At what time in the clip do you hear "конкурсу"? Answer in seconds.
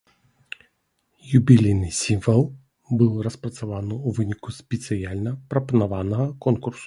6.47-6.79